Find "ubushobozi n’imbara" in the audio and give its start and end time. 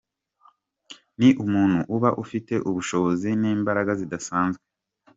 2.69-3.81